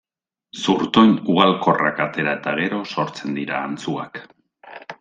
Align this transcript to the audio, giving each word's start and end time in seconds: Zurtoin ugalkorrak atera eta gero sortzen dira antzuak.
Zurtoin 0.61 1.11
ugalkorrak 1.33 2.01
atera 2.07 2.35
eta 2.39 2.55
gero 2.61 2.81
sortzen 2.95 3.39
dira 3.41 3.61
antzuak. 3.69 4.21